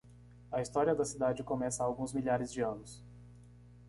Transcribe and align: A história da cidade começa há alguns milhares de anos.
A 0.51 0.59
história 0.59 0.95
da 0.95 1.05
cidade 1.05 1.43
começa 1.43 1.83
há 1.83 1.85
alguns 1.85 2.11
milhares 2.11 2.51
de 2.51 2.59
anos. 2.63 3.03